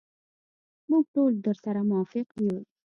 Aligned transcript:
موږ 0.89 1.03
ټول 1.13 1.31
درسره 1.45 1.81
موافق 1.89 2.27
یو. 2.45 2.57